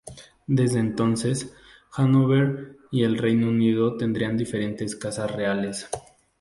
Desde 0.47 0.79
entonces, 0.79 1.53
Hannover 1.93 2.75
y 2.89 3.03
el 3.03 3.19
Reino 3.19 3.49
Unido 3.49 3.97
tendrían 3.97 4.35
diferentes 4.35 4.95
casas 4.95 5.29
reales. 5.29 5.87